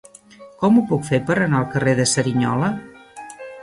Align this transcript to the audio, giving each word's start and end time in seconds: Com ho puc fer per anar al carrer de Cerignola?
Com 0.63 0.79
ho 0.81 0.85
puc 0.93 1.05
fer 1.11 1.21
per 1.29 1.37
anar 1.37 1.61
al 1.61 1.69
carrer 1.77 1.97
de 2.03 2.09
Cerignola? 2.17 2.75